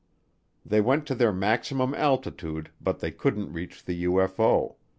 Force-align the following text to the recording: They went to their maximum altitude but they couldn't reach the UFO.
They 0.65 0.81
went 0.81 1.05
to 1.05 1.13
their 1.13 1.31
maximum 1.31 1.93
altitude 1.93 2.71
but 2.81 3.01
they 3.01 3.11
couldn't 3.11 3.53
reach 3.53 3.85
the 3.85 4.05
UFO. 4.05 4.77